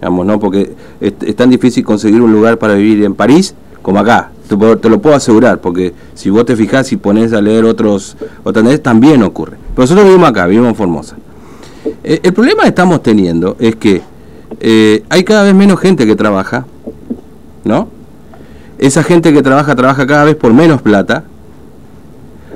Digamos, 0.00 0.26
¿no? 0.26 0.38
Porque 0.38 0.74
es, 1.00 1.36
tan 1.36 1.50
difícil 1.50 1.84
conseguir 1.84 2.20
un 2.20 2.32
lugar 2.32 2.58
para 2.58 2.74
vivir 2.74 3.04
en 3.04 3.14
París 3.14 3.54
como 3.82 4.00
acá. 4.00 4.30
Te, 4.48 4.88
lo 4.88 5.00
puedo 5.00 5.16
asegurar, 5.16 5.60
porque 5.60 5.92
si 6.14 6.30
vos 6.30 6.44
te 6.44 6.54
fijás 6.56 6.92
y 6.92 6.96
pones 6.96 7.32
a 7.32 7.40
leer 7.40 7.64
otros, 7.64 8.16
leyes, 8.44 8.82
también 8.82 9.22
ocurre. 9.22 9.56
Pero 9.74 9.82
nosotros 9.82 10.06
vivimos 10.06 10.28
acá, 10.28 10.46
vivimos 10.46 10.70
en 10.70 10.76
Formosa. 10.76 11.16
Eh, 12.04 12.20
el 12.22 12.32
problema 12.32 12.62
que 12.62 12.68
estamos 12.68 13.02
teniendo 13.02 13.56
es 13.58 13.76
que 13.76 14.02
eh, 14.60 15.02
hay 15.08 15.24
cada 15.24 15.44
vez 15.44 15.54
menos 15.54 15.80
gente 15.80 16.06
que 16.06 16.16
trabaja, 16.16 16.66
¿no? 17.64 17.88
Esa 18.78 19.02
gente 19.02 19.32
que 19.32 19.42
trabaja, 19.42 19.74
trabaja 19.74 20.06
cada 20.06 20.24
vez 20.24 20.36
por 20.36 20.52
menos 20.52 20.82
plata. 20.82 21.24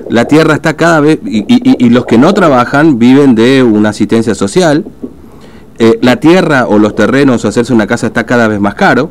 La 0.09 0.27
tierra 0.27 0.55
está 0.55 0.77
cada 0.77 1.00
vez... 1.00 1.19
Y, 1.25 1.45
y- 1.49 1.89
los 1.91 2.05
que 2.05 2.19
no 2.19 2.35
trabajan 2.35 2.99
viven 2.99 3.35
de 3.35 3.62
una 3.62 3.91
asistencia 3.91 4.35
social. 4.35 4.85
Eh, 5.79 5.99
la 6.03 6.17
tierra 6.17 6.67
o 6.67 6.79
los 6.79 6.95
terrenos 6.95 7.45
o 7.45 7.49
hacerse 7.49 7.73
una 7.73 7.87
casa 7.87 8.09
está 8.09 8.27
cada 8.27 8.49
vez 8.49 8.61
más 8.61 8.75
caro. 8.75 9.11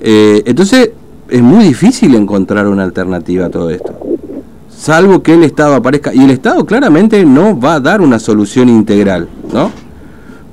Eh, 0.00 0.42
entonces, 0.46 0.90
es 1.28 1.42
muy 1.42 1.64
difícil 1.64 2.14
encontrar 2.14 2.68
una 2.68 2.84
alternativa 2.84 3.46
a 3.46 3.50
todo 3.50 3.70
esto. 3.70 3.98
Salvo 4.70 5.22
que 5.22 5.34
el 5.34 5.42
Estado 5.42 5.74
aparezca. 5.74 6.14
Y 6.14 6.20
el 6.24 6.30
Estado 6.30 6.64
claramente 6.64 7.24
no 7.24 7.58
va 7.58 7.74
a 7.74 7.80
dar 7.80 8.00
una 8.00 8.18
solución 8.18 8.68
integral, 8.68 9.28
¿no? 9.52 9.70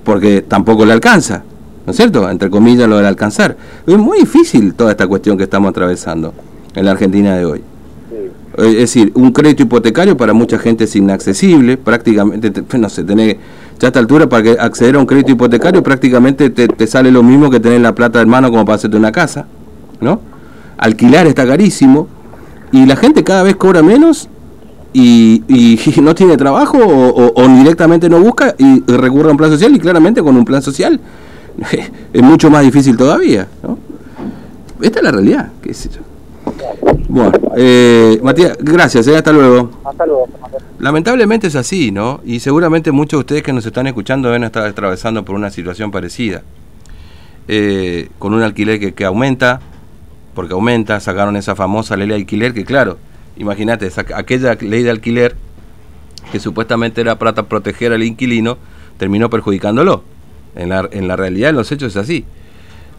Porque 0.03 0.41
tampoco 0.41 0.85
le 0.85 0.93
alcanza, 0.93 1.43
¿no 1.85 1.91
es 1.91 1.97
cierto? 1.97 2.29
Entre 2.29 2.49
comillas, 2.49 2.89
lo 2.89 2.97
del 2.97 3.05
alcanzar. 3.05 3.55
Es 3.85 3.97
muy 3.97 4.19
difícil 4.19 4.73
toda 4.73 4.91
esta 4.91 5.07
cuestión 5.07 5.37
que 5.37 5.43
estamos 5.43 5.69
atravesando 5.69 6.33
en 6.75 6.85
la 6.85 6.91
Argentina 6.91 7.35
de 7.35 7.45
hoy. 7.45 7.61
Es 8.57 8.75
decir, 8.75 9.11
un 9.15 9.31
crédito 9.31 9.63
hipotecario 9.63 10.15
para 10.15 10.33
mucha 10.33 10.57
gente 10.57 10.85
es 10.85 10.95
inaccesible, 10.95 11.75
prácticamente, 11.75 12.53
no 12.77 12.89
sé, 12.89 13.03
tener, 13.03 13.37
ya 13.79 13.87
a 13.87 13.89
esta 13.89 13.99
altura 13.99 14.29
para 14.29 14.51
acceder 14.63 14.95
a 14.95 14.99
un 14.99 15.05
crédito 15.05 15.33
hipotecario 15.33 15.83
prácticamente 15.83 16.49
te, 16.49 16.69
te, 16.69 16.87
sale 16.87 17.11
lo 17.11 17.21
mismo 17.21 17.49
que 17.49 17.59
tener 17.59 17.81
la 17.81 17.93
plata 17.93 18.21
en 18.21 18.29
mano 18.29 18.49
como 18.49 18.63
para 18.63 18.77
hacerte 18.77 18.95
una 18.95 19.11
casa, 19.11 19.45
¿no? 19.99 20.21
Alquilar 20.77 21.27
está 21.27 21.45
carísimo 21.45 22.07
y 22.71 22.85
la 22.85 22.95
gente 22.95 23.25
cada 23.25 23.43
vez 23.43 23.57
cobra 23.57 23.83
menos 23.83 24.29
y, 24.93 25.43
y, 25.49 25.77
no 26.01 26.15
tiene 26.15 26.37
trabajo 26.37 26.77
o, 26.77 27.33
o, 27.35 27.47
directamente 27.57 28.07
no 28.09 28.21
busca 28.21 28.55
y 28.57 28.83
recurre 28.87 29.27
a 29.27 29.31
un 29.31 29.37
plan 29.37 29.51
social 29.51 29.75
y 29.75 29.79
claramente 29.79 30.23
con 30.23 30.37
un 30.37 30.45
plan 30.45 30.61
social 30.61 31.01
es 32.13 32.21
mucho 32.21 32.49
más 32.49 32.63
difícil 32.63 32.97
todavía, 32.97 33.47
¿no? 33.63 33.77
Esta 34.81 34.99
es 34.99 35.03
la 35.03 35.11
realidad, 35.11 35.51
qué 35.61 35.73
sé 35.73 35.89
yo. 35.89 36.01
Bueno, 37.07 37.31
eh, 37.55 38.19
Matías, 38.21 38.57
gracias, 38.59 39.07
eh, 39.07 39.15
hasta 39.15 39.31
luego. 39.31 39.71
Hasta 39.83 40.05
luego. 40.05 40.27
Lamentablemente 40.79 41.47
es 41.47 41.55
así, 41.55 41.91
¿no? 41.91 42.21
Y 42.25 42.39
seguramente 42.39 42.91
muchos 42.91 43.19
de 43.19 43.21
ustedes 43.21 43.43
que 43.43 43.53
nos 43.53 43.65
están 43.65 43.87
escuchando 43.87 44.27
deben 44.27 44.43
estar 44.43 44.65
atravesando 44.65 45.23
por 45.23 45.35
una 45.35 45.49
situación 45.49 45.91
parecida. 45.91 46.43
Eh, 47.47 48.09
con 48.19 48.33
un 48.33 48.41
alquiler 48.41 48.79
que, 48.79 48.93
que, 48.93 49.05
aumenta, 49.05 49.61
porque 50.33 50.53
aumenta, 50.53 50.99
sacaron 50.99 51.35
esa 51.35 51.55
famosa 51.55 51.95
ley 51.95 52.07
de 52.07 52.15
alquiler 52.15 52.53
que 52.53 52.65
claro, 52.65 52.97
imagínate, 53.37 53.89
aquella 54.15 54.55
ley 54.55 54.83
de 54.83 54.89
alquiler 54.89 55.35
que 56.31 56.39
supuestamente 56.39 57.01
era 57.01 57.17
para 57.17 57.33
proteger 57.33 57.93
al 57.93 58.03
inquilino, 58.03 58.57
terminó 58.97 59.29
perjudicándolo. 59.29 60.03
En 60.55 60.69
la, 60.69 60.87
en 60.91 61.07
la 61.07 61.15
realidad, 61.15 61.49
en 61.49 61.55
los 61.57 61.71
hechos 61.71 61.95
es 61.95 61.97
así. 61.97 62.25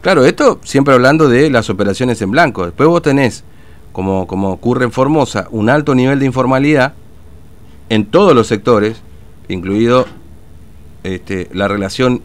Claro, 0.02 0.24
esto 0.24 0.60
siempre 0.62 0.94
hablando 0.94 1.28
de 1.28 1.50
las 1.50 1.68
operaciones 1.70 2.20
en 2.22 2.30
blanco. 2.30 2.64
Después 2.64 2.88
vos 2.88 3.02
tenés, 3.02 3.44
como, 3.92 4.26
como 4.26 4.50
ocurre 4.50 4.84
en 4.84 4.92
Formosa, 4.92 5.48
un 5.50 5.68
alto 5.68 5.94
nivel 5.94 6.18
de 6.20 6.26
informalidad 6.26 6.94
en 7.88 8.06
todos 8.06 8.34
los 8.34 8.46
sectores, 8.46 9.00
incluido 9.48 10.06
este, 11.02 11.48
la 11.52 11.68
relación 11.68 12.22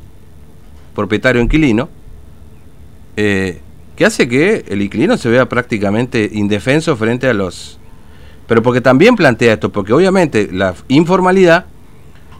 propietario-inquilino, 0.96 1.90
eh, 3.18 3.62
que 3.96 4.06
hace 4.06 4.28
que 4.28 4.66
el 4.68 4.82
inquilino 4.82 5.18
se 5.18 5.30
vea 5.30 5.48
prácticamente 5.48 6.30
indefenso 6.34 6.96
frente 6.96 7.28
a 7.28 7.34
los... 7.34 7.80
Pero 8.48 8.62
porque 8.64 8.82
también 8.82 9.16
plantea 9.16 9.54
esto, 9.54 9.72
porque 9.72 9.94
obviamente 9.94 10.50
la 10.52 10.74
informalidad 10.88 11.66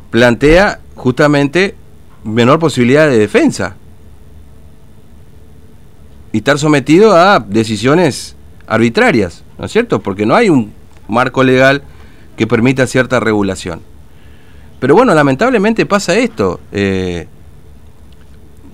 plantea 0.10 0.80
justamente 0.96 1.76
menor 2.24 2.60
posibilidad 2.60 3.08
de 3.08 3.18
defensa 3.18 3.76
y 6.32 6.38
estar 6.38 6.58
sometido 6.58 7.16
a 7.16 7.40
decisiones 7.40 8.36
arbitrarias, 8.68 9.44
¿no 9.58 9.66
es 9.66 9.72
cierto? 9.72 10.02
Porque 10.02 10.26
no 10.26 10.36
hay 10.36 10.50
un 10.50 10.72
marco 11.08 11.44
legal 11.44 11.84
que 12.38 12.48
permita 12.48 12.88
cierta 12.88 13.20
regulación. 13.20 13.82
Pero 14.80 14.96
bueno, 14.96 15.14
lamentablemente 15.14 15.86
pasa 15.86 16.16
esto. 16.16 16.60
Eh, 16.72 17.28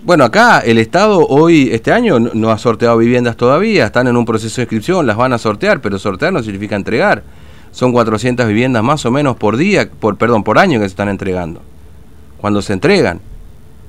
bueno, 0.03 0.23
acá 0.23 0.59
el 0.59 0.77
Estado 0.77 1.25
hoy, 1.27 1.69
este 1.73 1.91
año, 1.91 2.19
no 2.19 2.51
ha 2.51 2.57
sorteado 2.57 2.97
viviendas 2.97 3.35
todavía, 3.35 3.87
están 3.87 4.07
en 4.07 4.15
un 4.15 4.23
proceso 4.23 4.55
de 4.57 4.61
inscripción, 4.63 5.05
las 5.05 5.17
van 5.17 5.33
a 5.33 5.37
sortear, 5.37 5.81
pero 5.81 5.99
sortear 5.99 6.31
no 6.31 6.41
significa 6.41 6.77
entregar. 6.77 7.23
Son 7.71 7.91
400 7.91 8.47
viviendas 8.47 8.83
más 8.83 9.05
o 9.05 9.11
menos 9.11 9.35
por 9.35 9.57
día, 9.57 9.89
por, 9.89 10.15
perdón, 10.17 10.45
por 10.45 10.59
año 10.59 10.79
que 10.79 10.85
se 10.85 10.93
están 10.93 11.09
entregando. 11.09 11.61
Cuando 12.37 12.61
se 12.61 12.71
entregan. 12.71 13.19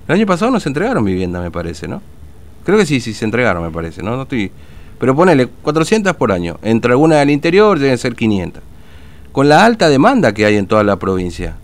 El 0.09 0.15
año 0.15 0.27
pasado 0.27 0.51
no 0.51 0.59
se 0.59 0.71
entregaron 0.71 1.05
viviendas, 1.05 1.43
me 1.43 1.51
parece, 1.51 1.87
¿no? 1.87 2.01
Creo 2.65 2.79
que 2.79 2.87
sí, 2.87 2.99
sí 3.01 3.13
se 3.13 3.27
entregaron, 3.27 3.63
me 3.63 3.71
parece, 3.71 4.03
¿no? 4.03 4.17
no 4.17 4.23
estoy... 4.23 4.51
Pero 4.99 5.15
ponele 5.15 5.47
400 5.47 6.17
por 6.17 6.33
año. 6.33 6.59
Entre 6.63 6.91
algunas 6.91 7.19
del 7.19 7.31
interior 7.31 7.79
deben 7.79 7.97
ser 7.99 8.17
500. 8.17 8.63
Con 9.31 9.49
la 9.49 9.65
alta 9.65 9.89
demanda 9.89 10.33
que 10.33 10.45
hay 10.45 10.57
en 10.57 10.67
toda 10.67 10.83
la 10.83 10.97
provincia. 10.97 11.55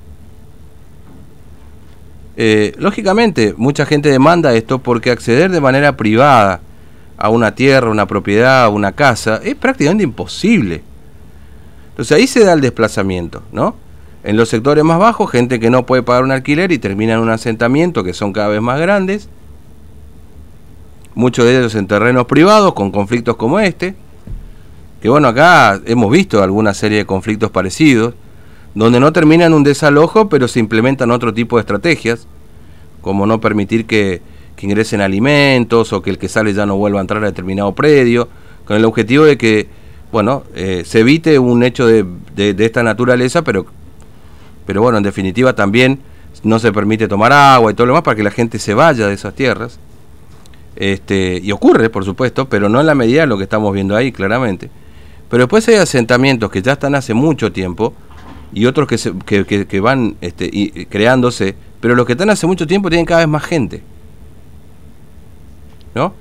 Eh, 2.37 2.75
lógicamente, 2.79 3.55
mucha 3.57 3.87
gente 3.87 4.09
demanda 4.09 4.55
esto 4.55 4.79
porque 4.79 5.11
acceder 5.11 5.51
de 5.51 5.61
manera 5.61 5.97
privada 5.97 6.61
a 7.17 7.29
una 7.31 7.55
tierra, 7.55 7.91
una 7.91 8.07
propiedad, 8.07 8.71
una 8.71 8.93
casa, 8.93 9.41
es 9.43 9.55
prácticamente 9.55 10.05
imposible. 10.05 10.83
Entonces 11.91 12.17
ahí 12.17 12.27
se 12.27 12.45
da 12.45 12.53
el 12.53 12.61
desplazamiento, 12.61 13.43
¿no? 13.53 13.77
En 14.25 14.39
los 14.39 14.49
sectores 14.49 14.83
más 14.85 14.99
bajos, 14.99 15.31
gente 15.31 15.61
que 15.61 15.69
no 15.69 15.85
puede 15.85 16.03
pagar 16.03 16.25
un 16.25 16.33
alquiler 16.33 16.73
y 16.73 16.79
termina 16.79 17.13
en 17.13 17.21
un 17.21 17.29
asentamiento 17.29 18.03
que 18.03 18.15
son 18.15 18.33
cada 18.33 18.49
vez 18.49 18.63
más 18.63 18.81
grandes. 18.81 19.29
Muchos 21.15 21.45
de 21.45 21.59
ellos 21.59 21.75
en 21.75 21.87
terrenos 21.87 22.25
privados, 22.25 22.73
con 22.73 22.91
conflictos 22.91 23.37
como 23.37 23.61
este, 23.61 23.95
que 25.03 25.11
bueno, 25.11 25.29
acá 25.29 25.79
hemos 25.85 26.11
visto 26.11 26.43
alguna 26.43 26.73
serie 26.73 26.97
de 26.99 27.05
conflictos 27.05 27.51
parecidos, 27.51 28.15
donde 28.75 28.99
no 28.99 29.13
terminan 29.13 29.53
un 29.53 29.63
desalojo, 29.63 30.31
pero 30.31 30.49
se 30.49 30.59
implementan 30.59 31.11
otro 31.11 31.35
tipo 31.35 31.57
de 31.57 31.61
estrategias, 31.61 32.27
como 33.03 33.27
no 33.27 33.41
permitir 33.41 33.85
que, 33.87 34.23
ingresen 34.65 35.03
alimentos 35.03 35.93
o 35.93 36.01
que 36.01 36.09
el 36.09 36.17
que 36.17 36.27
sale 36.27 36.55
ya 36.55 36.65
no 36.65 36.79
vuelva 36.79 36.99
a 36.99 37.03
entrar 37.03 37.23
a 37.23 37.27
determinado 37.27 37.75
predio, 37.75 38.31
con 38.65 38.79
el 38.79 38.87
objetivo 38.87 39.25
de 39.27 39.37
que, 39.37 39.69
bueno, 40.11 40.45
eh, 40.55 40.85
se 40.87 41.01
evite 41.01 41.39
un 41.39 41.63
hecho 41.63 41.87
de, 41.87 42.07
de, 42.35 42.55
de, 42.55 42.65
esta 42.65 42.83
naturaleza, 42.83 43.43
pero, 43.43 43.67
pero 44.67 44.83
bueno, 44.83 44.99
en 44.99 45.05
definitiva 45.05 45.55
también 45.55 46.01
no 46.43 46.59
se 46.59 46.73
permite 46.73 47.09
tomar 47.09 47.33
agua 47.33 47.71
y 47.71 47.75
todo 47.75 47.87
lo 47.87 47.93
demás 47.93 48.05
para 48.05 48.17
que 48.17 48.23
la 48.23 48.31
gente 48.31 48.59
se 48.59 48.75
vaya 48.75 49.07
de 49.07 49.15
esas 49.15 49.35
tierras. 49.35 49.79
Este, 50.77 51.41
y 51.43 51.53
ocurre, 51.53 51.89
por 51.91 52.05
supuesto, 52.05 52.49
pero 52.49 52.69
no 52.69 52.81
en 52.81 52.87
la 52.87 52.95
medida 52.95 53.23
de 53.23 53.27
lo 53.27 53.37
que 53.37 53.45
estamos 53.45 53.73
viendo 53.73 53.95
ahí, 53.95 54.11
claramente. 54.13 54.71
Pero 55.29 55.45
después 55.45 55.67
hay 55.69 55.77
asentamientos 55.77 56.51
que 56.51 56.63
ya 56.63 56.73
están 56.73 56.95
hace 56.95 57.15
mucho 57.15 57.53
tiempo 57.53 57.95
y 58.53 58.67
otros 58.67 58.89
que, 58.89 58.99
se, 58.99 59.13
que, 59.25 59.67
que, 59.67 59.81
van 59.81 60.17
este, 60.21 60.49
y, 60.53 60.87
creándose, 60.87 61.55
pero 61.81 61.95
los 61.95 62.07
que 62.07 62.13
están 62.13 62.31
hace 62.31 62.47
mucho 62.47 62.67
tiempo 62.67 62.89
tienen 62.89 63.07
cada 63.07 63.21
vez 63.21 63.29
más 63.29 63.45
gente. 63.45 63.83
¿No? 65.95 66.13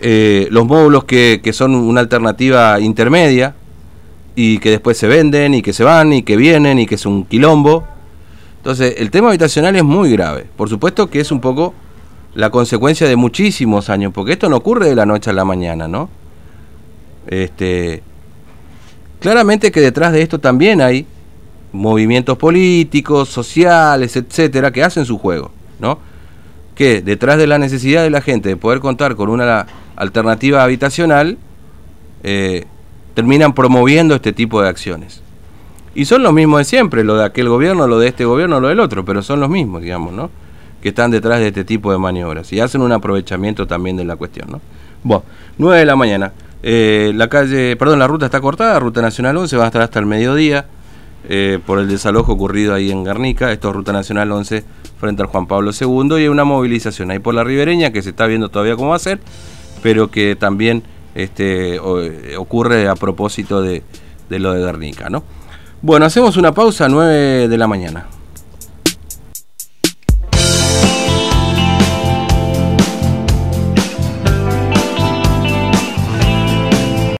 Eh, 0.00 0.48
los 0.50 0.66
módulos 0.66 1.04
que, 1.04 1.40
que 1.42 1.52
son 1.52 1.74
una 1.74 2.00
alternativa 2.00 2.78
intermedia 2.80 3.54
y 4.36 4.58
que 4.58 4.70
después 4.70 4.98
se 4.98 5.08
venden 5.08 5.54
y 5.54 5.62
que 5.62 5.72
se 5.72 5.82
van 5.82 6.12
y 6.12 6.22
que 6.22 6.36
vienen 6.36 6.78
y 6.78 6.86
que 6.86 6.94
es 6.94 7.06
un 7.06 7.24
quilombo. 7.24 7.84
Entonces, 8.58 8.94
el 8.98 9.10
tema 9.10 9.28
habitacional 9.28 9.74
es 9.74 9.82
muy 9.82 10.12
grave. 10.12 10.46
Por 10.56 10.68
supuesto 10.68 11.08
que 11.08 11.20
es 11.20 11.32
un 11.32 11.40
poco 11.40 11.74
la 12.34 12.50
consecuencia 12.50 13.08
de 13.08 13.16
muchísimos 13.16 13.88
años, 13.88 14.12
porque 14.12 14.32
esto 14.32 14.50
no 14.50 14.56
ocurre 14.56 14.90
de 14.90 14.94
la 14.94 15.06
noche 15.06 15.30
a 15.30 15.32
la 15.32 15.46
mañana, 15.46 15.88
¿no? 15.88 16.10
Este, 17.26 18.02
claramente 19.20 19.72
que 19.72 19.80
detrás 19.80 20.12
de 20.12 20.20
esto 20.20 20.38
también 20.38 20.82
hay 20.82 21.06
movimientos 21.72 22.36
políticos, 22.36 23.30
sociales, 23.30 24.16
etcétera, 24.16 24.70
que 24.70 24.84
hacen 24.84 25.06
su 25.06 25.16
juego, 25.16 25.50
¿no? 25.80 25.98
Que 26.74 27.00
detrás 27.00 27.38
de 27.38 27.46
la 27.46 27.58
necesidad 27.58 28.02
de 28.02 28.10
la 28.10 28.20
gente 28.20 28.50
de 28.50 28.56
poder 28.56 28.80
contar 28.80 29.16
con 29.16 29.30
una 29.30 29.66
alternativa 29.96 30.62
habitacional, 30.62 31.38
eh, 32.22 32.66
terminan 33.16 33.54
promoviendo 33.54 34.14
este 34.14 34.34
tipo 34.34 34.60
de 34.60 34.68
acciones. 34.68 35.22
Y 35.94 36.04
son 36.04 36.22
los 36.22 36.34
mismos 36.34 36.58
de 36.58 36.64
siempre, 36.66 37.02
lo 37.02 37.16
de 37.16 37.24
aquel 37.24 37.48
gobierno, 37.48 37.86
lo 37.86 37.98
de 37.98 38.08
este 38.08 38.26
gobierno, 38.26 38.60
lo 38.60 38.68
del 38.68 38.78
otro, 38.78 39.06
pero 39.06 39.22
son 39.22 39.40
los 39.40 39.48
mismos, 39.48 39.80
digamos, 39.80 40.12
¿no? 40.12 40.30
que 40.82 40.90
están 40.90 41.10
detrás 41.10 41.40
de 41.40 41.48
este 41.48 41.64
tipo 41.64 41.90
de 41.90 41.96
maniobras 41.96 42.52
y 42.52 42.60
hacen 42.60 42.82
un 42.82 42.92
aprovechamiento 42.92 43.66
también 43.66 43.96
de 43.96 44.04
la 44.04 44.16
cuestión. 44.16 44.50
¿no? 44.50 44.60
Bueno, 45.02 45.24
9 45.56 45.78
de 45.78 45.86
la 45.86 45.96
mañana. 45.96 46.32
Eh, 46.62 47.12
la 47.14 47.28
calle, 47.28 47.74
perdón, 47.76 48.00
la 48.00 48.06
ruta 48.06 48.26
está 48.26 48.42
cortada, 48.42 48.78
Ruta 48.80 49.00
Nacional 49.00 49.34
11 49.38 49.56
va 49.56 49.64
a 49.64 49.66
estar 49.68 49.80
hasta 49.80 49.98
el 49.98 50.04
mediodía 50.04 50.66
eh, 51.26 51.58
por 51.64 51.78
el 51.78 51.88
desalojo 51.88 52.32
ocurrido 52.32 52.74
ahí 52.74 52.90
en 52.90 53.02
Garnica. 53.02 53.50
Esto 53.50 53.70
es 53.70 53.76
Ruta 53.76 53.94
Nacional 53.94 54.30
11 54.30 54.62
frente 55.00 55.22
al 55.22 55.28
Juan 55.28 55.46
Pablo 55.46 55.70
II 55.72 56.18
y 56.18 56.24
hay 56.24 56.28
una 56.28 56.44
movilización 56.44 57.10
ahí 57.10 57.18
por 57.18 57.32
la 57.32 57.44
ribereña 57.44 57.92
que 57.92 58.02
se 58.02 58.10
está 58.10 58.26
viendo 58.26 58.50
todavía 58.50 58.76
cómo 58.76 58.90
va 58.90 58.96
a 58.96 58.98
ser, 58.98 59.20
pero 59.82 60.10
que 60.10 60.36
también 60.36 60.82
este, 61.16 61.80
ocurre 61.80 62.88
a 62.88 62.94
propósito 62.94 63.62
de, 63.62 63.82
lo 64.28 64.52
de 64.52 64.62
Garnica. 64.62 65.08
¿no? 65.08 65.24
Bueno, 65.82 66.06
hacemos 66.06 66.36
una 66.36 66.52
pausa 66.52 66.84
a 66.84 66.88
9 66.88 67.48
de 67.48 67.58
la 67.58 67.66
mañana. 67.66 68.06